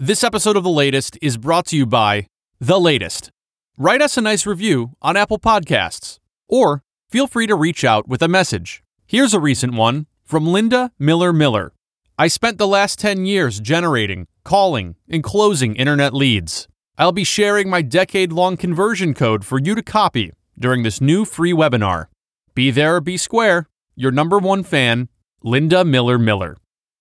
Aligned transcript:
This 0.00 0.22
episode 0.22 0.56
of 0.56 0.62
The 0.62 0.70
Latest 0.70 1.18
is 1.20 1.36
brought 1.36 1.66
to 1.66 1.76
you 1.76 1.84
by 1.84 2.28
The 2.60 2.78
Latest. 2.78 3.32
Write 3.76 4.00
us 4.00 4.16
a 4.16 4.20
nice 4.20 4.46
review 4.46 4.92
on 5.02 5.16
Apple 5.16 5.40
Podcasts, 5.40 6.20
or 6.46 6.84
feel 7.10 7.26
free 7.26 7.48
to 7.48 7.56
reach 7.56 7.82
out 7.82 8.06
with 8.06 8.22
a 8.22 8.28
message. 8.28 8.84
Here's 9.08 9.34
a 9.34 9.40
recent 9.40 9.74
one 9.74 10.06
from 10.24 10.46
Linda 10.46 10.92
Miller 11.00 11.32
Miller. 11.32 11.72
I 12.16 12.28
spent 12.28 12.58
the 12.58 12.68
last 12.68 13.00
10 13.00 13.26
years 13.26 13.58
generating, 13.58 14.28
calling, 14.44 14.94
and 15.08 15.24
closing 15.24 15.74
internet 15.74 16.14
leads. 16.14 16.68
I'll 16.96 17.10
be 17.10 17.24
sharing 17.24 17.68
my 17.68 17.82
decade 17.82 18.30
long 18.32 18.56
conversion 18.56 19.14
code 19.14 19.44
for 19.44 19.58
you 19.58 19.74
to 19.74 19.82
copy 19.82 20.30
during 20.56 20.84
this 20.84 21.00
new 21.00 21.24
free 21.24 21.52
webinar. 21.52 22.06
Be 22.54 22.70
there 22.70 22.94
or 22.94 23.00
be 23.00 23.16
square. 23.16 23.66
Your 23.96 24.12
number 24.12 24.38
one 24.38 24.62
fan, 24.62 25.08
Linda 25.42 25.84
Miller 25.84 26.20
Miller. 26.20 26.56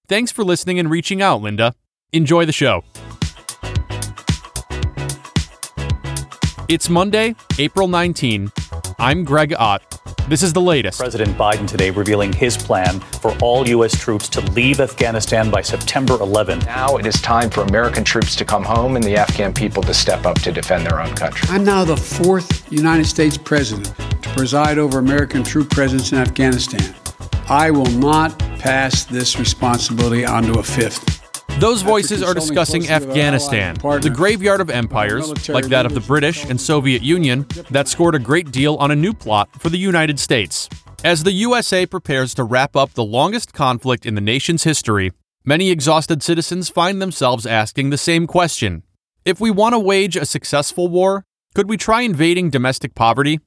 Thanks 0.08 0.32
for 0.32 0.44
listening 0.44 0.80
and 0.80 0.90
reaching 0.90 1.22
out, 1.22 1.44
Linda. 1.44 1.76
Enjoy 2.14 2.46
the 2.46 2.54
show. 2.54 2.86
It's 6.70 6.90
Monday, 6.90 7.36
April 7.60 7.90
19. 7.90 8.50
I'm 8.98 9.26
Greg 9.26 9.54
Ott. 9.60 9.84
This 10.30 10.42
is 10.42 10.54
the 10.54 10.62
latest. 10.62 11.00
President 11.00 11.38
Biden 11.38 11.68
today 11.68 11.90
revealing 11.90 12.32
his 12.32 12.56
plan 12.56 13.02
for 13.02 13.38
all 13.42 13.68
U.S. 13.68 14.00
troops 14.00 14.30
to 14.30 14.42
leave 14.52 14.80
Afghanistan 14.80 15.52
by 15.52 15.62
September 15.62 16.14
11. 16.14 16.60
Now 16.60 16.96
it 16.96 17.06
is 17.06 17.16
time 17.22 17.50
for 17.50 17.64
American 17.64 18.06
troops 18.06 18.38
to 18.38 18.46
come 18.46 18.64
home 18.64 18.96
and 18.96 19.04
the 19.04 19.18
Afghan 19.18 19.54
people 19.54 19.84
to 19.84 19.94
step 19.94 20.26
up 20.26 20.40
to 20.44 20.52
defend 20.54 20.86
their 20.86 21.02
own 21.02 21.14
country. 21.14 21.50
I'm 21.52 21.66
now 21.66 21.84
the 21.84 21.98
fourth 21.98 22.72
United 22.72 23.06
States 23.06 23.38
president 23.38 23.94
to 24.24 24.30
preside 24.30 24.78
over 24.78 25.00
American 25.00 25.44
troop 25.44 25.70
presence 25.70 26.14
in 26.14 26.20
Afghanistan. 26.20 26.96
I 27.50 27.70
will 27.70 27.92
not 27.92 28.40
pass 28.60 29.04
this 29.04 29.38
responsibility 29.38 30.26
on 30.26 30.44
to 30.44 30.60
a 30.60 30.64
fifth. 30.64 31.07
Those 31.60 31.82
voices 31.82 32.22
are 32.22 32.36
discussing 32.36 32.88
Afghanistan, 32.88 33.74
the 33.76 34.14
graveyard 34.14 34.62
of 34.62 34.70
empires, 34.70 35.50
like 35.50 35.66
that 35.70 35.88
of 35.88 35.96
the 35.96 36.00
British 36.02 36.46
and 36.46 36.62
Soviet 36.62 37.02
Union, 37.02 37.48
that 37.72 37.88
scored 37.88 38.14
a 38.14 38.20
great 38.20 38.52
deal 38.52 38.76
on 38.76 38.92
a 38.92 38.96
new 38.96 39.12
plot 39.12 39.50
for 39.60 39.70
the 39.70 39.78
United 39.80 40.20
States. 40.20 40.70
As 41.04 41.24
the 41.24 41.32
USA 41.32 41.88
prepares 41.88 42.36
to 42.36 42.44
wrap 42.44 42.76
up 42.76 42.94
the 42.94 43.04
longest 43.04 43.54
conflict 43.54 44.06
in 44.06 44.14
the 44.14 44.22
nation's 44.22 44.66
history, 44.66 45.12
many 45.46 45.72
exhausted 45.72 46.22
citizens 46.22 46.70
find 46.70 47.02
themselves 47.02 47.48
asking 47.48 47.90
the 47.90 47.98
same 47.98 48.28
question 48.28 48.84
If 49.26 49.40
we 49.40 49.50
want 49.50 49.74
to 49.74 49.80
wage 49.80 50.16
a 50.16 50.28
successful 50.28 50.88
war, 50.90 51.26
could 51.56 51.68
we 51.68 51.76
try 51.76 52.02
invading 52.02 52.52
domestic 52.52 52.94
poverty? 52.94 53.40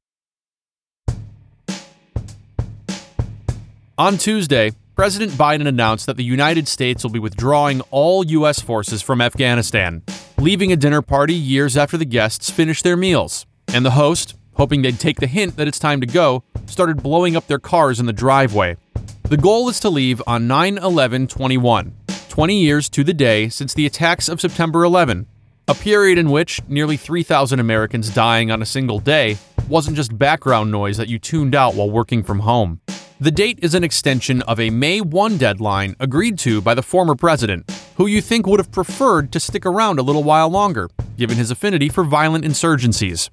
On 3.96 4.18
Tuesday, 4.18 4.72
President 5.00 5.32
Biden 5.32 5.66
announced 5.66 6.04
that 6.04 6.18
the 6.18 6.22
United 6.22 6.68
States 6.68 7.02
will 7.02 7.10
be 7.10 7.18
withdrawing 7.18 7.80
all 7.90 8.22
U.S. 8.22 8.60
forces 8.60 9.00
from 9.00 9.22
Afghanistan, 9.22 10.02
leaving 10.36 10.72
a 10.72 10.76
dinner 10.76 11.00
party 11.00 11.32
years 11.32 11.74
after 11.74 11.96
the 11.96 12.04
guests 12.04 12.50
finished 12.50 12.84
their 12.84 12.98
meals. 12.98 13.46
And 13.68 13.82
the 13.82 13.92
host, 13.92 14.34
hoping 14.56 14.82
they'd 14.82 15.00
take 15.00 15.18
the 15.18 15.26
hint 15.26 15.56
that 15.56 15.66
it's 15.66 15.78
time 15.78 16.02
to 16.02 16.06
go, 16.06 16.44
started 16.66 17.02
blowing 17.02 17.34
up 17.34 17.46
their 17.46 17.58
cars 17.58 17.98
in 17.98 18.04
the 18.04 18.12
driveway. 18.12 18.76
The 19.22 19.38
goal 19.38 19.70
is 19.70 19.80
to 19.80 19.88
leave 19.88 20.20
on 20.26 20.46
9 20.46 20.76
11 20.76 21.28
21, 21.28 21.94
20 22.28 22.60
years 22.60 22.90
to 22.90 23.02
the 23.02 23.14
day 23.14 23.48
since 23.48 23.72
the 23.72 23.86
attacks 23.86 24.28
of 24.28 24.38
September 24.38 24.84
11, 24.84 25.26
a 25.66 25.74
period 25.74 26.18
in 26.18 26.30
which 26.30 26.60
nearly 26.68 26.98
3,000 26.98 27.58
Americans 27.58 28.10
dying 28.10 28.50
on 28.50 28.60
a 28.60 28.66
single 28.66 28.98
day 28.98 29.38
wasn't 29.66 29.96
just 29.96 30.18
background 30.18 30.70
noise 30.70 30.98
that 30.98 31.08
you 31.08 31.18
tuned 31.18 31.54
out 31.54 31.74
while 31.74 31.88
working 31.88 32.22
from 32.22 32.40
home. 32.40 32.82
The 33.22 33.30
date 33.30 33.58
is 33.60 33.74
an 33.74 33.84
extension 33.84 34.40
of 34.42 34.58
a 34.58 34.70
May 34.70 35.02
1 35.02 35.36
deadline 35.36 35.94
agreed 36.00 36.38
to 36.38 36.62
by 36.62 36.72
the 36.72 36.82
former 36.82 37.14
president, 37.14 37.70
who 37.96 38.06
you 38.06 38.22
think 38.22 38.46
would 38.46 38.60
have 38.60 38.72
preferred 38.72 39.30
to 39.32 39.38
stick 39.38 39.66
around 39.66 39.98
a 39.98 40.02
little 40.02 40.22
while 40.22 40.48
longer, 40.48 40.88
given 41.18 41.36
his 41.36 41.50
affinity 41.50 41.90
for 41.90 42.02
violent 42.02 42.46
insurgencies. 42.46 43.28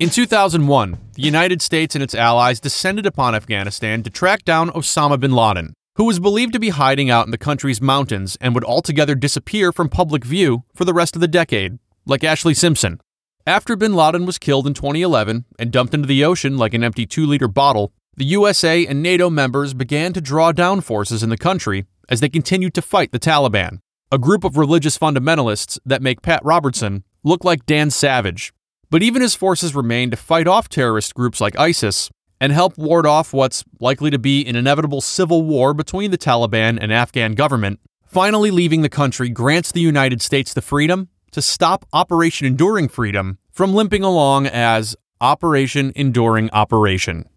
In 0.00 0.10
2001, 0.10 0.98
the 1.14 1.22
United 1.22 1.62
States 1.62 1.94
and 1.94 2.02
its 2.02 2.12
allies 2.12 2.58
descended 2.58 3.06
upon 3.06 3.36
Afghanistan 3.36 4.02
to 4.02 4.10
track 4.10 4.44
down 4.44 4.68
Osama 4.70 5.20
bin 5.20 5.30
Laden, 5.30 5.72
who 5.94 6.02
was 6.02 6.18
believed 6.18 6.54
to 6.54 6.58
be 6.58 6.70
hiding 6.70 7.08
out 7.08 7.26
in 7.26 7.30
the 7.30 7.38
country's 7.38 7.80
mountains 7.80 8.36
and 8.40 8.52
would 8.52 8.64
altogether 8.64 9.14
disappear 9.14 9.70
from 9.70 9.88
public 9.88 10.24
view 10.24 10.64
for 10.74 10.84
the 10.84 10.92
rest 10.92 11.14
of 11.14 11.20
the 11.20 11.28
decade, 11.28 11.78
like 12.04 12.22
Ashlee 12.22 12.56
Simpson. 12.56 13.00
After 13.46 13.76
bin 13.76 13.94
Laden 13.94 14.26
was 14.26 14.38
killed 14.38 14.66
in 14.66 14.74
2011 14.74 15.44
and 15.56 15.70
dumped 15.70 15.94
into 15.94 16.08
the 16.08 16.24
ocean 16.24 16.58
like 16.58 16.74
an 16.74 16.82
empty 16.82 17.06
2 17.06 17.26
liter 17.26 17.46
bottle, 17.46 17.92
the 18.16 18.24
USA 18.26 18.86
and 18.86 19.02
NATO 19.02 19.28
members 19.28 19.74
began 19.74 20.12
to 20.12 20.20
draw 20.20 20.52
down 20.52 20.80
forces 20.80 21.22
in 21.22 21.30
the 21.30 21.36
country 21.36 21.86
as 22.08 22.20
they 22.20 22.28
continued 22.28 22.74
to 22.74 22.82
fight 22.82 23.10
the 23.10 23.18
Taliban, 23.18 23.78
a 24.12 24.18
group 24.18 24.44
of 24.44 24.56
religious 24.56 24.96
fundamentalists 24.96 25.78
that 25.84 26.02
make 26.02 26.22
Pat 26.22 26.44
Robertson 26.44 27.02
look 27.24 27.42
like 27.42 27.66
Dan 27.66 27.90
Savage. 27.90 28.52
But 28.90 29.02
even 29.02 29.22
as 29.22 29.34
forces 29.34 29.74
remain 29.74 30.10
to 30.10 30.16
fight 30.16 30.46
off 30.46 30.68
terrorist 30.68 31.14
groups 31.14 31.40
like 31.40 31.58
ISIS 31.58 32.10
and 32.40 32.52
help 32.52 32.78
ward 32.78 33.06
off 33.06 33.32
what's 33.32 33.64
likely 33.80 34.10
to 34.10 34.18
be 34.18 34.46
an 34.46 34.54
inevitable 34.54 35.00
civil 35.00 35.42
war 35.42 35.74
between 35.74 36.10
the 36.10 36.18
Taliban 36.18 36.78
and 36.80 36.92
Afghan 36.92 37.34
government, 37.34 37.80
finally 38.06 38.52
leaving 38.52 38.82
the 38.82 38.88
country 38.88 39.28
grants 39.28 39.72
the 39.72 39.80
United 39.80 40.22
States 40.22 40.54
the 40.54 40.62
freedom 40.62 41.08
to 41.32 41.42
stop 41.42 41.84
Operation 41.92 42.46
Enduring 42.46 42.88
Freedom 42.88 43.38
from 43.50 43.74
limping 43.74 44.04
along 44.04 44.46
as 44.46 44.94
Operation 45.20 45.92
Enduring 45.96 46.50
Operation. 46.52 47.28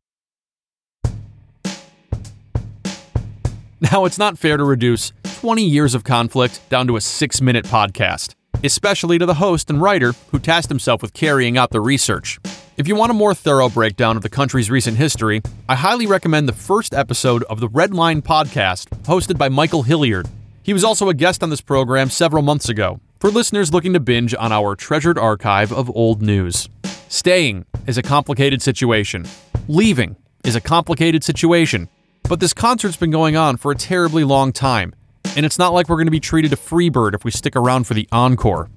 Now, 3.79 4.05
it's 4.05 4.17
not 4.17 4.39
fair 4.39 4.57
to 4.57 4.63
reduce 4.63 5.13
20 5.23 5.63
years 5.63 5.93
of 5.93 6.03
conflict 6.03 6.67
down 6.69 6.87
to 6.87 6.95
a 6.95 7.01
six 7.01 7.41
minute 7.41 7.65
podcast, 7.65 8.33
especially 8.63 9.19
to 9.19 9.25
the 9.27 9.35
host 9.35 9.69
and 9.69 9.79
writer 9.79 10.13
who 10.31 10.39
tasked 10.39 10.69
himself 10.69 11.03
with 11.03 11.13
carrying 11.13 11.57
out 11.59 11.69
the 11.69 11.79
research. 11.79 12.39
If 12.77 12.87
you 12.87 12.95
want 12.95 13.11
a 13.11 13.15
more 13.15 13.35
thorough 13.35 13.69
breakdown 13.69 14.17
of 14.17 14.23
the 14.23 14.29
country's 14.29 14.71
recent 14.71 14.97
history, 14.97 15.43
I 15.69 15.75
highly 15.75 16.07
recommend 16.07 16.47
the 16.47 16.53
first 16.53 16.93
episode 16.93 17.43
of 17.43 17.59
the 17.59 17.69
Red 17.69 17.93
Line 17.93 18.23
podcast, 18.23 18.87
hosted 19.03 19.37
by 19.37 19.49
Michael 19.49 19.83
Hilliard. 19.83 20.27
He 20.63 20.73
was 20.73 20.83
also 20.83 21.09
a 21.09 21.13
guest 21.13 21.43
on 21.43 21.51
this 21.51 21.61
program 21.61 22.09
several 22.09 22.41
months 22.41 22.69
ago, 22.69 22.99
for 23.19 23.29
listeners 23.29 23.73
looking 23.73 23.93
to 23.93 23.99
binge 23.99 24.33
on 24.33 24.51
our 24.51 24.75
treasured 24.75 25.19
archive 25.19 25.71
of 25.71 25.95
old 25.95 26.23
news. 26.23 26.67
Staying 27.09 27.65
is 27.85 27.97
a 27.97 28.03
complicated 28.03 28.61
situation. 28.61 29.25
Leaving 29.67 30.15
is 30.43 30.55
a 30.55 30.61
complicated 30.61 31.23
situation. 31.23 31.89
But 32.29 32.41
this 32.41 32.53
concert's 32.53 32.97
been 32.97 33.11
going 33.11 33.37
on 33.37 33.55
for 33.55 33.71
a 33.71 33.75
terribly 33.75 34.25
long 34.25 34.51
time, 34.51 34.93
and 35.37 35.45
it's 35.45 35.57
not 35.57 35.73
like 35.73 35.87
we're 35.87 35.95
going 35.95 36.07
to 36.07 36.11
be 36.11 36.19
treated 36.19 36.51
a 36.51 36.57
free 36.57 36.89
bird 36.89 37.15
if 37.15 37.23
we 37.23 37.31
stick 37.31 37.55
around 37.55 37.87
for 37.87 37.93
the 37.93 38.07
encore. 38.11 38.69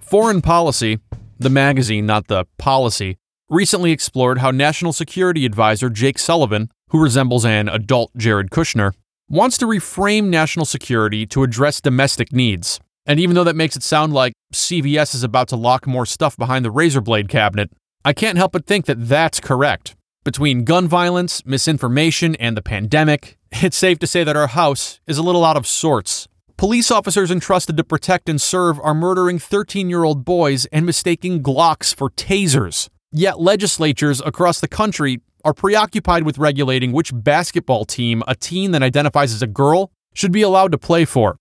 Foreign 0.00 0.42
Policy, 0.42 0.98
the 1.38 1.48
magazine, 1.48 2.04
not 2.04 2.26
the 2.26 2.44
policy, 2.58 3.16
recently 3.48 3.92
explored 3.92 4.38
how 4.38 4.50
National 4.50 4.92
Security 4.92 5.46
Advisor 5.46 5.88
Jake 5.88 6.18
Sullivan, 6.18 6.68
who 6.90 7.02
resembles 7.02 7.46
an 7.46 7.68
adult 7.68 8.10
Jared 8.14 8.50
Kushner, 8.50 8.92
wants 9.30 9.56
to 9.56 9.66
reframe 9.66 10.28
national 10.28 10.66
security 10.66 11.24
to 11.26 11.44
address 11.44 11.80
domestic 11.80 12.30
needs. 12.30 12.78
And 13.06 13.18
even 13.18 13.34
though 13.34 13.44
that 13.44 13.56
makes 13.56 13.74
it 13.74 13.82
sound 13.82 14.12
like 14.12 14.34
CVS 14.52 15.14
is 15.14 15.22
about 15.22 15.48
to 15.48 15.56
lock 15.56 15.86
more 15.86 16.04
stuff 16.04 16.36
behind 16.36 16.62
the 16.62 16.70
razor 16.70 17.00
blade 17.00 17.28
cabinet, 17.28 17.70
I 18.04 18.12
can't 18.12 18.36
help 18.36 18.52
but 18.52 18.66
think 18.66 18.84
that 18.84 19.08
that's 19.08 19.40
correct. 19.40 19.96
Between 20.24 20.64
gun 20.64 20.88
violence, 20.88 21.44
misinformation, 21.44 22.34
and 22.36 22.56
the 22.56 22.62
pandemic, 22.62 23.36
it's 23.52 23.76
safe 23.76 23.98
to 23.98 24.06
say 24.06 24.24
that 24.24 24.36
our 24.36 24.46
house 24.46 24.98
is 25.06 25.18
a 25.18 25.22
little 25.22 25.44
out 25.44 25.58
of 25.58 25.66
sorts. 25.66 26.26
Police 26.56 26.90
officers 26.90 27.30
entrusted 27.30 27.76
to 27.76 27.84
protect 27.84 28.30
and 28.30 28.40
serve 28.40 28.80
are 28.80 28.94
murdering 28.94 29.38
13 29.38 29.90
year 29.90 30.02
old 30.02 30.24
boys 30.24 30.64
and 30.72 30.86
mistaking 30.86 31.42
Glocks 31.42 31.94
for 31.94 32.08
tasers. 32.08 32.88
Yet 33.12 33.38
legislatures 33.38 34.22
across 34.24 34.60
the 34.60 34.68
country 34.68 35.20
are 35.44 35.52
preoccupied 35.52 36.22
with 36.22 36.38
regulating 36.38 36.92
which 36.92 37.12
basketball 37.12 37.84
team 37.84 38.22
a 38.26 38.34
teen 38.34 38.70
that 38.70 38.82
identifies 38.82 39.34
as 39.34 39.42
a 39.42 39.46
girl 39.46 39.90
should 40.14 40.32
be 40.32 40.40
allowed 40.40 40.72
to 40.72 40.78
play 40.78 41.04
for. 41.04 41.36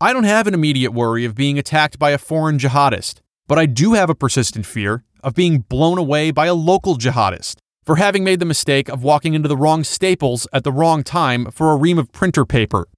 I 0.00 0.12
don't 0.12 0.22
have 0.22 0.46
an 0.46 0.54
immediate 0.54 0.92
worry 0.92 1.24
of 1.24 1.34
being 1.34 1.58
attacked 1.58 1.98
by 1.98 2.12
a 2.12 2.18
foreign 2.18 2.58
jihadist, 2.58 3.22
but 3.48 3.58
I 3.58 3.66
do 3.66 3.94
have 3.94 4.08
a 4.08 4.14
persistent 4.14 4.66
fear 4.66 5.02
of 5.24 5.34
being 5.34 5.62
blown 5.62 5.98
away 5.98 6.30
by 6.30 6.46
a 6.46 6.54
local 6.54 6.96
jihadist 6.96 7.56
for 7.84 7.96
having 7.96 8.24
made 8.24 8.40
the 8.40 8.44
mistake 8.44 8.88
of 8.88 9.02
walking 9.02 9.34
into 9.34 9.48
the 9.48 9.56
wrong 9.56 9.84
staples 9.84 10.46
at 10.52 10.64
the 10.64 10.72
wrong 10.72 11.02
time 11.02 11.50
for 11.50 11.72
a 11.72 11.76
ream 11.76 11.98
of 11.98 12.12
printer 12.12 12.44
paper. 12.44 12.88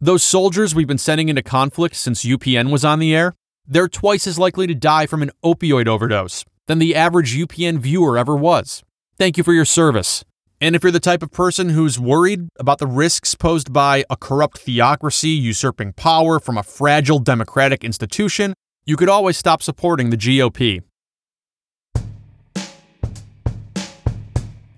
Those 0.00 0.22
soldiers 0.22 0.74
we've 0.74 0.86
been 0.86 0.98
sending 0.98 1.28
into 1.28 1.42
conflict 1.42 1.94
since 1.94 2.24
UPN 2.24 2.70
was 2.70 2.84
on 2.84 2.98
the 2.98 3.14
air, 3.14 3.34
they're 3.66 3.88
twice 3.88 4.26
as 4.26 4.38
likely 4.38 4.66
to 4.66 4.74
die 4.74 5.06
from 5.06 5.22
an 5.22 5.30
opioid 5.44 5.86
overdose 5.86 6.44
than 6.66 6.78
the 6.78 6.94
average 6.94 7.36
UPN 7.36 7.78
viewer 7.78 8.18
ever 8.18 8.36
was. 8.36 8.82
Thank 9.18 9.36
you 9.36 9.44
for 9.44 9.52
your 9.52 9.64
service. 9.64 10.24
And 10.60 10.76
if 10.76 10.82
you're 10.82 10.92
the 10.92 11.00
type 11.00 11.22
of 11.22 11.32
person 11.32 11.70
who's 11.70 11.98
worried 11.98 12.48
about 12.58 12.78
the 12.78 12.86
risks 12.86 13.34
posed 13.34 13.72
by 13.72 14.04
a 14.08 14.16
corrupt 14.16 14.58
theocracy 14.58 15.30
usurping 15.30 15.92
power 15.94 16.38
from 16.38 16.56
a 16.56 16.62
fragile 16.62 17.18
democratic 17.18 17.82
institution, 17.82 18.54
you 18.84 18.96
could 18.96 19.08
always 19.08 19.36
stop 19.36 19.62
supporting 19.62 20.10
the 20.10 20.16
GOP. 20.16 20.82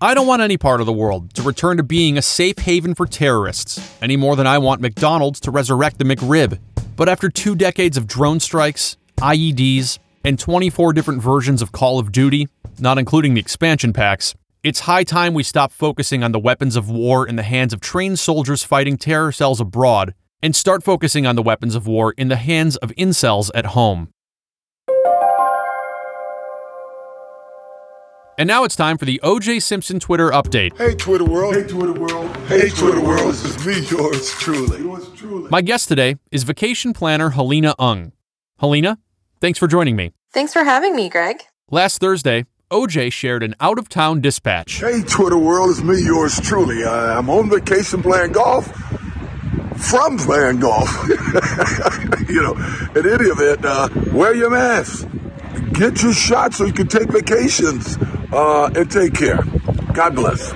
I 0.04 0.12
don't 0.12 0.26
want 0.26 0.42
any 0.42 0.58
part 0.58 0.80
of 0.80 0.86
the 0.86 0.92
world 0.92 1.32
to 1.32 1.40
return 1.40 1.78
to 1.78 1.82
being 1.82 2.18
a 2.18 2.20
safe 2.20 2.58
haven 2.58 2.94
for 2.94 3.06
terrorists, 3.06 3.80
any 4.02 4.18
more 4.18 4.36
than 4.36 4.46
I 4.46 4.58
want 4.58 4.82
McDonald's 4.82 5.40
to 5.40 5.50
resurrect 5.50 5.96
the 5.96 6.04
McRib. 6.04 6.58
But 6.94 7.08
after 7.08 7.30
two 7.30 7.54
decades 7.54 7.96
of 7.96 8.06
drone 8.06 8.38
strikes, 8.38 8.98
IEDs, 9.16 9.98
and 10.22 10.38
24 10.38 10.92
different 10.92 11.22
versions 11.22 11.62
of 11.62 11.72
Call 11.72 11.98
of 11.98 12.12
Duty, 12.12 12.48
not 12.78 12.98
including 12.98 13.32
the 13.32 13.40
expansion 13.40 13.94
packs, 13.94 14.34
it's 14.62 14.80
high 14.80 15.04
time 15.04 15.32
we 15.32 15.42
stop 15.42 15.72
focusing 15.72 16.22
on 16.22 16.32
the 16.32 16.38
weapons 16.38 16.76
of 16.76 16.90
war 16.90 17.26
in 17.26 17.36
the 17.36 17.42
hands 17.42 17.72
of 17.72 17.80
trained 17.80 18.18
soldiers 18.18 18.62
fighting 18.62 18.98
terror 18.98 19.32
cells 19.32 19.58
abroad 19.58 20.12
and 20.42 20.54
start 20.54 20.82
focusing 20.84 21.26
on 21.26 21.34
the 21.34 21.42
weapons 21.42 21.74
of 21.74 21.86
war 21.86 22.12
in 22.18 22.28
the 22.28 22.36
hands 22.36 22.76
of 22.76 22.90
incels 22.96 23.50
at 23.54 23.64
home. 23.64 24.10
And 28.36 28.48
now 28.48 28.64
it's 28.64 28.74
time 28.74 28.98
for 28.98 29.04
the 29.04 29.20
OJ 29.22 29.62
Simpson 29.62 30.00
Twitter 30.00 30.30
update. 30.30 30.76
Hey, 30.76 30.96
Twitter 30.96 31.24
world. 31.24 31.54
Hey, 31.54 31.62
Twitter 31.68 31.92
world. 31.92 32.36
Hey, 32.48 32.68
Twitter 32.68 33.00
world. 33.00 33.32
This 33.32 33.44
is 33.44 33.64
me, 33.64 33.96
yours 33.96 34.30
truly. 34.32 34.80
Yours 34.80 35.08
truly. 35.14 35.48
My 35.50 35.62
guest 35.62 35.86
today 35.86 36.16
is 36.32 36.42
vacation 36.42 36.92
planner 36.92 37.30
Hollina 37.30 37.76
Ung. 37.78 38.10
Hollina, 38.60 38.98
thanks 39.40 39.56
for 39.56 39.68
joining 39.68 39.94
me. 39.94 40.10
Thanks 40.32 40.52
for 40.52 40.64
having 40.64 40.96
me, 40.96 41.08
Greg. 41.08 41.44
Last 41.70 42.00
Thursday, 42.00 42.44
OJ 42.72 43.12
shared 43.12 43.44
an 43.44 43.54
out 43.60 43.78
of 43.78 43.88
town 43.88 44.20
dispatch. 44.20 44.80
Hey, 44.80 45.02
Twitter 45.02 45.38
world. 45.38 45.70
It's 45.70 45.82
me, 45.82 46.02
yours 46.02 46.40
truly. 46.40 46.82
Uh, 46.82 47.16
I'm 47.16 47.30
on 47.30 47.48
vacation 47.48 48.02
playing 48.02 48.32
golf 48.32 48.66
from 49.76 50.18
playing 50.18 50.58
golf. 50.58 50.90
you 52.28 52.42
know, 52.42 52.54
in 52.96 53.08
any 53.08 53.28
event, 53.30 53.64
uh, 53.64 53.88
wear 54.12 54.34
your 54.34 54.50
mask. 54.50 55.06
Get 55.72 56.02
your 56.02 56.12
shot 56.12 56.52
so 56.52 56.64
you 56.64 56.72
can 56.72 56.88
take 56.88 57.08
vacations 57.10 57.96
uh, 58.34 58.70
and 58.74 58.90
take 58.90 59.14
care. 59.14 59.42
God 59.92 60.14
bless. 60.14 60.52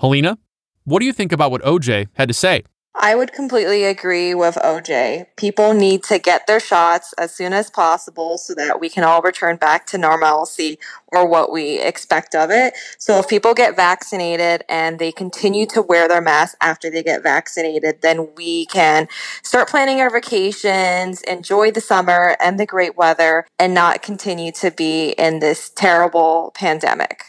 Hollina, 0.00 0.38
what 0.84 1.00
do 1.00 1.06
you 1.06 1.12
think 1.12 1.32
about 1.32 1.50
what 1.50 1.62
OJ 1.62 2.08
had 2.14 2.28
to 2.28 2.34
say? 2.34 2.62
I 2.94 3.14
would 3.14 3.32
completely 3.32 3.84
agree 3.84 4.34
with 4.34 4.56
OJ. 4.56 5.26
People 5.36 5.72
need 5.72 6.02
to 6.04 6.18
get 6.18 6.46
their 6.46 6.58
shots 6.58 7.14
as 7.16 7.32
soon 7.32 7.52
as 7.52 7.70
possible 7.70 8.38
so 8.38 8.54
that 8.54 8.80
we 8.80 8.88
can 8.88 9.04
all 9.04 9.22
return 9.22 9.56
back 9.56 9.86
to 9.86 9.98
normalcy 9.98 10.78
or 11.08 11.26
what 11.26 11.52
we 11.52 11.80
expect 11.80 12.34
of 12.34 12.50
it. 12.50 12.74
So 12.98 13.18
if 13.18 13.28
people 13.28 13.54
get 13.54 13.76
vaccinated 13.76 14.64
and 14.68 14.98
they 14.98 15.12
continue 15.12 15.64
to 15.66 15.82
wear 15.82 16.08
their 16.08 16.20
mask 16.20 16.56
after 16.60 16.90
they 16.90 17.04
get 17.04 17.22
vaccinated, 17.22 18.02
then 18.02 18.30
we 18.36 18.66
can 18.66 19.06
start 19.44 19.68
planning 19.68 20.00
our 20.00 20.10
vacations, 20.10 21.22
enjoy 21.22 21.70
the 21.70 21.80
summer 21.80 22.36
and 22.40 22.58
the 22.58 22.66
great 22.66 22.96
weather, 22.96 23.46
and 23.60 23.74
not 23.74 24.02
continue 24.02 24.50
to 24.52 24.72
be 24.72 25.10
in 25.10 25.38
this 25.38 25.70
terrible 25.70 26.50
pandemic. 26.56 27.26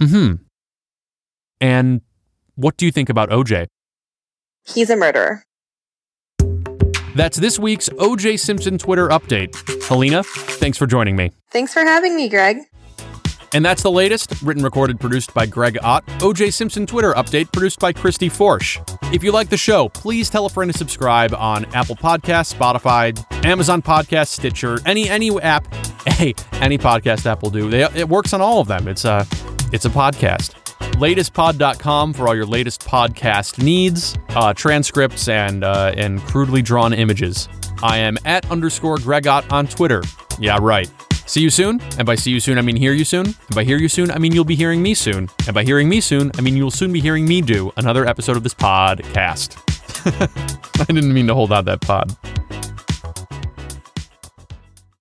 Hmm. 0.00 0.34
And 1.60 2.00
what 2.56 2.76
do 2.76 2.84
you 2.84 2.90
think 2.90 3.08
about 3.08 3.30
OJ? 3.30 3.68
He's 4.66 4.90
a 4.90 4.96
murderer. 4.96 5.42
That's 7.14 7.36
this 7.36 7.58
week's 7.58 7.88
OJ 7.90 8.40
Simpson 8.40 8.76
Twitter 8.76 9.08
update. 9.08 9.52
Hollina, 9.82 10.24
thanks 10.24 10.76
for 10.76 10.86
joining 10.86 11.14
me. 11.14 11.30
Thanks 11.50 11.72
for 11.72 11.84
having 11.84 12.16
me, 12.16 12.28
Greg. 12.28 12.58
And 13.52 13.64
that's 13.64 13.84
the 13.84 13.90
latest, 13.90 14.42
written, 14.42 14.64
recorded, 14.64 14.98
produced 14.98 15.32
by 15.32 15.46
Greg 15.46 15.78
Ott. 15.80 16.04
OJ 16.18 16.52
Simpson 16.52 16.86
Twitter 16.86 17.12
update, 17.12 17.52
produced 17.52 17.78
by 17.78 17.92
Christy 17.92 18.28
Forsch. 18.28 18.82
If 19.14 19.22
you 19.22 19.30
like 19.30 19.48
the 19.48 19.56
show, 19.56 19.90
please 19.90 20.28
tell 20.28 20.46
a 20.46 20.48
friend 20.48 20.72
to 20.72 20.76
subscribe 20.76 21.32
on 21.34 21.64
Apple 21.66 21.94
Podcasts, 21.94 22.52
Spotify, 22.52 23.16
Amazon 23.46 23.80
Podcasts, 23.80 24.30
Stitcher, 24.30 24.80
any 24.84 25.08
any 25.08 25.30
app, 25.40 25.72
hey, 26.06 26.34
any 26.54 26.78
podcast 26.78 27.26
app 27.26 27.42
will 27.42 27.50
do. 27.50 27.70
They, 27.70 27.84
it 27.84 28.08
works 28.08 28.32
on 28.32 28.40
all 28.40 28.58
of 28.58 28.66
them. 28.66 28.88
It's 28.88 29.04
a 29.04 29.24
it's 29.72 29.84
a 29.84 29.90
podcast. 29.90 30.63
Latestpod.com 30.94 32.12
for 32.12 32.28
all 32.28 32.36
your 32.36 32.46
latest 32.46 32.82
podcast 32.86 33.62
needs, 33.62 34.16
uh, 34.30 34.54
transcripts, 34.54 35.28
and 35.28 35.64
uh, 35.64 35.92
and 35.96 36.20
crudely 36.22 36.62
drawn 36.62 36.92
images. 36.92 37.48
I 37.82 37.98
am 37.98 38.16
at 38.24 38.48
underscore 38.50 38.98
Gregott 38.98 39.50
on 39.52 39.66
Twitter. 39.66 40.02
Yeah, 40.38 40.58
right. 40.60 40.90
See 41.26 41.40
you 41.40 41.50
soon. 41.50 41.80
And 41.98 42.06
by 42.06 42.14
see 42.14 42.30
you 42.30 42.38
soon, 42.38 42.58
I 42.58 42.62
mean 42.62 42.76
hear 42.76 42.92
you 42.92 43.04
soon. 43.04 43.26
And 43.26 43.54
by 43.54 43.64
hear 43.64 43.78
you 43.78 43.88
soon, 43.88 44.10
I 44.10 44.18
mean 44.18 44.32
you'll 44.32 44.44
be 44.44 44.54
hearing 44.54 44.82
me 44.82 44.94
soon. 44.94 45.28
And 45.46 45.54
by 45.54 45.64
hearing 45.64 45.88
me 45.88 46.00
soon, 46.00 46.30
I 46.38 46.42
mean 46.42 46.56
you'll 46.56 46.70
soon 46.70 46.92
be 46.92 47.00
hearing 47.00 47.26
me 47.26 47.40
do 47.40 47.72
another 47.76 48.06
episode 48.06 48.36
of 48.36 48.42
this 48.42 48.54
podcast. 48.54 49.58
I 50.80 50.84
didn't 50.84 51.12
mean 51.12 51.26
to 51.26 51.34
hold 51.34 51.52
out 51.52 51.64
that 51.64 51.80
pod. 51.80 52.16